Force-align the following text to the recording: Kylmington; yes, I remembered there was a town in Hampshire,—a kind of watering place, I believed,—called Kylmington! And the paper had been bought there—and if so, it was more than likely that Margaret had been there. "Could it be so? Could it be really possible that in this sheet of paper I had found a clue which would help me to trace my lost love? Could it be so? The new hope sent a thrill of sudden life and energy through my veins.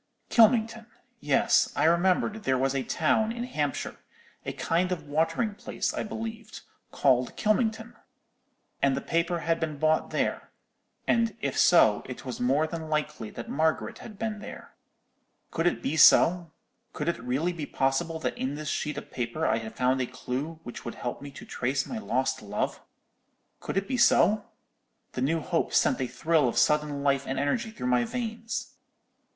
Kylmington; 0.31 0.87
yes, 1.19 1.71
I 1.75 1.83
remembered 1.83 2.41
there 2.41 2.57
was 2.57 2.73
a 2.73 2.81
town 2.81 3.31
in 3.31 3.43
Hampshire,—a 3.43 4.53
kind 4.53 4.91
of 4.91 5.03
watering 5.07 5.53
place, 5.53 5.93
I 5.93 6.01
believed,—called 6.01 7.35
Kylmington! 7.37 7.93
And 8.81 8.97
the 8.97 9.01
paper 9.01 9.41
had 9.41 9.59
been 9.59 9.77
bought 9.77 10.09
there—and 10.09 11.37
if 11.39 11.55
so, 11.55 12.01
it 12.07 12.25
was 12.25 12.39
more 12.39 12.65
than 12.65 12.89
likely 12.89 13.29
that 13.29 13.47
Margaret 13.47 13.99
had 13.99 14.17
been 14.17 14.39
there. 14.39 14.73
"Could 15.51 15.67
it 15.67 15.83
be 15.83 15.95
so? 15.97 16.49
Could 16.93 17.07
it 17.07 17.17
be 17.17 17.21
really 17.21 17.65
possible 17.67 18.17
that 18.21 18.35
in 18.35 18.55
this 18.55 18.69
sheet 18.69 18.97
of 18.97 19.11
paper 19.11 19.45
I 19.45 19.59
had 19.59 19.75
found 19.77 20.01
a 20.01 20.07
clue 20.07 20.59
which 20.63 20.83
would 20.83 20.95
help 20.95 21.21
me 21.21 21.29
to 21.29 21.45
trace 21.45 21.85
my 21.85 21.99
lost 21.99 22.41
love? 22.41 22.81
Could 23.59 23.77
it 23.77 23.87
be 23.87 23.97
so? 23.97 24.45
The 25.11 25.21
new 25.21 25.41
hope 25.41 25.75
sent 25.75 26.01
a 26.01 26.07
thrill 26.07 26.47
of 26.47 26.57
sudden 26.57 27.03
life 27.03 27.27
and 27.27 27.37
energy 27.37 27.69
through 27.69 27.85
my 27.85 28.03
veins. 28.03 28.73